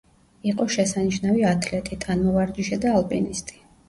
იყო 0.51 0.65
შესანიშნავი 0.75 1.45
ათლეტი, 1.49 1.97
ტანმოვარჯიშე 2.05 2.81
და 2.87 2.95
ალპინისტი. 3.01 3.59